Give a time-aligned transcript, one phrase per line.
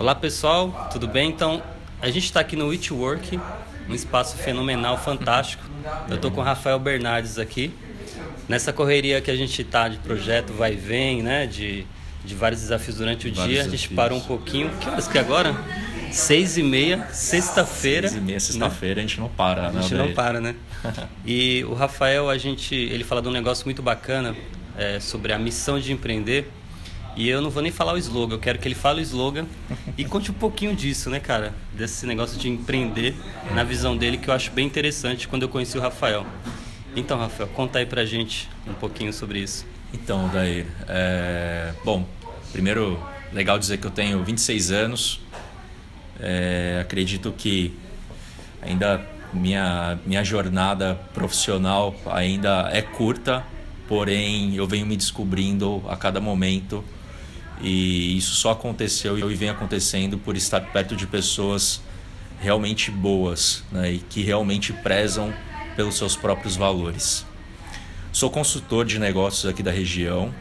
[0.00, 1.28] Olá pessoal, tudo bem?
[1.28, 1.60] Então,
[2.00, 3.40] a gente está aqui no Work,
[3.88, 5.64] um espaço fenomenal, fantástico.
[6.08, 7.74] Eu estou com o Rafael Bernardes aqui.
[8.48, 11.48] Nessa correria que a gente está de projeto, vai e vem, né?
[11.48, 11.84] De,
[12.24, 13.60] de vários desafios durante o Vários dia.
[13.62, 13.96] A gente desafios.
[13.96, 14.70] parou um pouquinho.
[14.80, 15.52] Que horas que é agora?
[16.12, 18.06] Seis e meia, sexta-feira.
[18.08, 18.40] Seis e meia, né?
[18.40, 19.82] sexta-feira, a gente não para, A né?
[19.82, 20.54] gente não para, né?
[21.26, 24.36] E o Rafael, a gente, ele fala de um negócio muito bacana
[24.76, 26.48] é, sobre a missão de empreender.
[27.18, 29.44] E eu não vou nem falar o slogan, eu quero que ele fale o slogan
[29.96, 31.52] e conte um pouquinho disso, né, cara?
[31.72, 33.12] Desse negócio de empreender
[33.52, 36.24] na visão dele que eu acho bem interessante quando eu conheci o Rafael.
[36.94, 39.66] Então, Rafael, conta aí pra gente um pouquinho sobre isso.
[39.92, 41.72] Então, Aldair, é...
[41.84, 42.06] bom,
[42.52, 42.96] primeiro,
[43.32, 45.20] legal dizer que eu tenho 26 anos.
[46.20, 47.76] É, acredito que
[48.62, 53.44] ainda minha, minha jornada profissional ainda é curta,
[53.88, 56.84] porém eu venho me descobrindo a cada momento
[57.60, 61.80] e isso só aconteceu e vem acontecendo por estar perto de pessoas
[62.40, 65.32] realmente boas né, e que realmente prezam
[65.74, 67.26] pelos seus próprios valores.
[68.12, 70.34] Sou consultor de negócios aqui da região,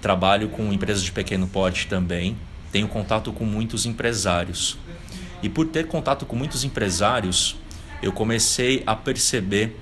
[0.00, 2.36] trabalho com empresas de pequeno porte também,
[2.70, 4.76] tenho contato com muitos empresários.
[5.42, 7.56] E por ter contato com muitos empresários,
[8.02, 9.78] eu comecei a perceber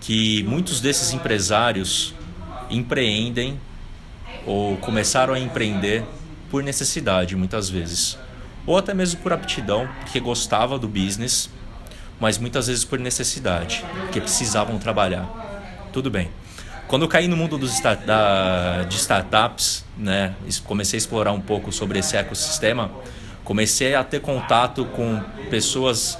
[0.00, 2.14] que muitos desses empresários
[2.70, 3.58] empreendem
[4.46, 6.04] ou começaram a empreender
[6.50, 8.18] por necessidade, muitas vezes,
[8.66, 11.50] ou até mesmo por aptidão, porque gostava do business,
[12.20, 15.28] mas muitas vezes por necessidade, porque precisavam trabalhar.
[15.92, 16.30] Tudo bem.
[16.86, 20.34] Quando eu caí no mundo dos da- de startups, né,
[20.64, 22.90] comecei a explorar um pouco sobre esse ecossistema,
[23.44, 26.18] comecei a ter contato com pessoas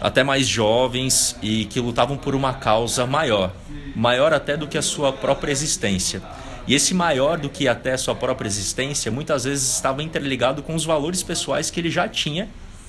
[0.00, 3.50] até mais jovens e que lutavam por uma causa maior,
[3.96, 6.22] maior até do que a sua própria existência.
[6.68, 10.84] E esse maior do que até sua própria existência, muitas vezes estava interligado com os
[10.84, 12.46] valores pessoais que ele já tinha,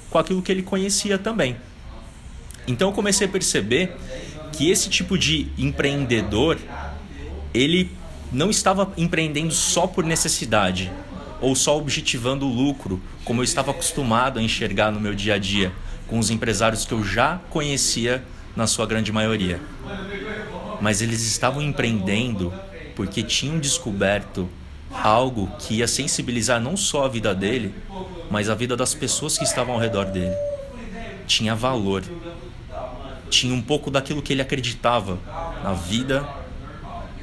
[0.09, 1.55] com aquilo que ele conhecia também.
[2.67, 3.95] Então eu comecei a perceber
[4.51, 6.57] que esse tipo de empreendedor,
[7.53, 7.89] ele
[8.33, 10.91] não estava empreendendo só por necessidade
[11.39, 15.37] ou só objetivando o lucro, como eu estava acostumado a enxergar no meu dia a
[15.37, 15.71] dia
[16.05, 18.21] com os empresários que eu já conhecia
[18.57, 19.61] na sua grande maioria.
[20.81, 22.53] Mas eles estavam empreendendo
[22.99, 24.49] porque tinham descoberto
[24.91, 27.73] algo que ia sensibilizar não só a vida dele,
[28.29, 30.35] mas a vida das pessoas que estavam ao redor dele.
[31.25, 32.03] Tinha valor
[33.29, 35.17] tinha um pouco daquilo que ele acreditava
[35.63, 36.27] na vida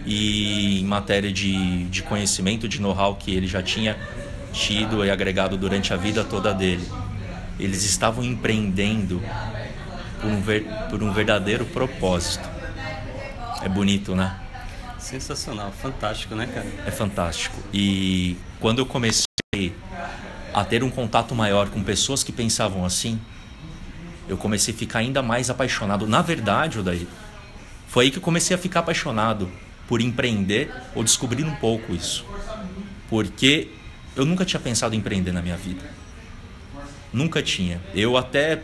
[0.06, 3.98] e em matéria de, de conhecimento, de know-how que ele já tinha
[4.54, 6.88] tido e agregado durante a vida toda dele.
[7.60, 9.22] Eles estavam empreendendo
[10.22, 12.48] por um, ver, por um verdadeiro propósito.
[13.62, 14.46] É bonito, né?
[15.06, 16.67] Sensacional, fantástico, né, cara?
[16.84, 17.56] É fantástico.
[17.72, 19.25] E quando eu comecei
[20.53, 23.21] a ter um contato maior com pessoas que pensavam assim,
[24.28, 26.09] eu comecei a ficar ainda mais apaixonado.
[26.09, 27.06] Na verdade, Odair,
[27.87, 29.49] foi aí que eu comecei a ficar apaixonado
[29.87, 32.27] por empreender ou descobrir um pouco isso.
[33.09, 33.69] Porque
[34.17, 35.88] eu nunca tinha pensado em empreender na minha vida.
[37.12, 37.81] Nunca tinha.
[37.94, 38.61] Eu até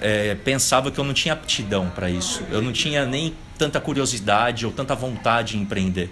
[0.00, 2.42] é, pensava que eu não tinha aptidão para isso.
[2.50, 6.10] Eu não tinha nem tanta curiosidade ou tanta vontade em empreender.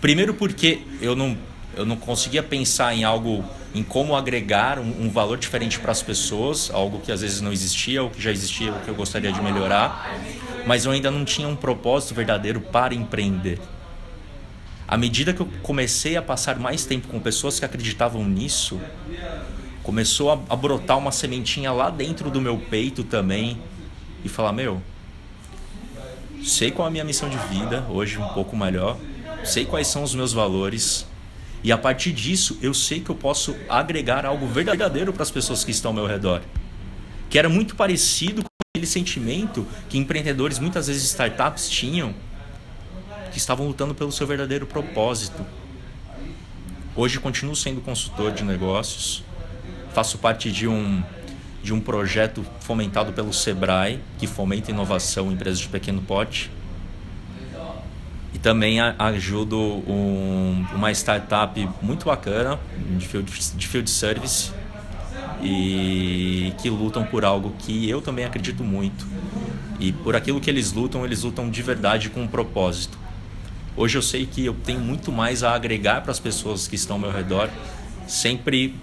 [0.00, 1.36] Primeiro porque eu não,
[1.76, 3.44] eu não conseguia pensar em algo,
[3.74, 7.52] em como agregar um, um valor diferente para as pessoas, algo que às vezes não
[7.52, 10.18] existia ou que já existia ou que eu gostaria de melhorar,
[10.66, 13.58] mas eu ainda não tinha um propósito verdadeiro para empreender.
[14.88, 18.80] À medida que eu comecei a passar mais tempo com pessoas que acreditavam nisso,
[19.86, 23.56] começou a, a brotar uma sementinha lá dentro do meu peito também
[24.24, 24.82] e falar: Meu,
[26.42, 28.98] sei qual é a minha missão de vida, hoje um pouco melhor,
[29.44, 31.06] sei quais são os meus valores.
[31.62, 35.64] E a partir disso, eu sei que eu posso agregar algo verdadeiro para as pessoas
[35.64, 36.42] que estão ao meu redor.
[37.30, 42.12] Que era muito parecido com aquele sentimento que empreendedores, muitas vezes startups, tinham,
[43.32, 45.44] que estavam lutando pelo seu verdadeiro propósito.
[46.94, 49.24] Hoje continuo sendo consultor de negócios,
[49.96, 51.02] faço parte de um
[51.62, 56.48] de um projeto fomentado pelo Sebrae, que fomenta inovação em empresas de pequeno porte.
[58.32, 62.56] E também ajudo um- uma startup muito bacana
[62.98, 64.52] de field, de field service
[65.42, 69.04] e que lutam por algo que eu também acredito muito.
[69.80, 72.96] E por aquilo que eles lutam, eles lutam de verdade com um propósito.
[73.76, 76.96] Hoje eu sei que eu tenho muito mais a agregar para as pessoas que estão
[76.96, 77.48] ao meu redor,
[78.06, 78.76] sempre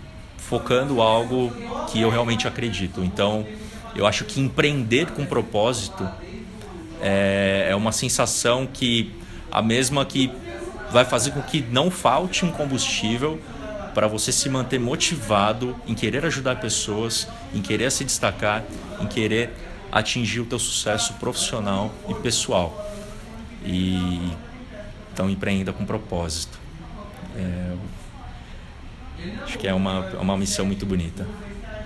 [0.48, 1.52] focando algo
[1.92, 3.04] que eu realmente acredito.
[3.04, 3.46] Então,
[3.96, 6.08] eu acho que empreender com propósito
[7.02, 9.12] é, é uma sensação que
[9.52, 10.32] a mesma que
[10.92, 13.40] vai fazer com que não falte um combustível
[13.94, 18.64] para você se manter motivado em querer ajudar pessoas, em querer se destacar,
[19.00, 19.52] em querer
[19.92, 22.90] atingir o teu sucesso profissional e pessoal.
[23.64, 24.32] E
[25.14, 26.63] então empreenda com propósito.
[29.54, 31.28] Acho que é uma, é uma missão muito bonita.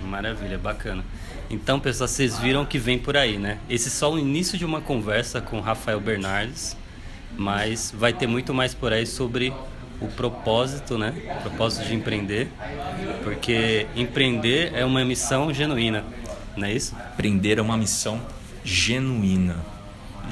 [0.00, 1.04] Maravilha, bacana.
[1.50, 3.58] Então, pessoal, vocês viram que vem por aí, né?
[3.68, 6.74] Esse é só o início de uma conversa com Rafael Bernardes,
[7.36, 9.52] mas vai ter muito mais por aí sobre
[10.00, 11.12] o propósito, né?
[11.40, 12.48] O propósito de empreender,
[13.22, 16.04] porque empreender é uma missão genuína,
[16.56, 16.96] não é isso?
[17.12, 18.18] Empreender é uma missão
[18.64, 19.56] genuína.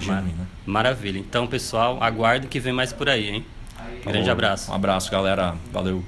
[0.01, 0.49] Genuína.
[0.65, 1.19] Maravilha.
[1.19, 3.47] Então, pessoal, aguardo que vem mais por aí, hein?
[4.07, 4.73] Grande abraço.
[4.73, 5.55] Um abraço, galera.
[5.71, 6.03] Valeu.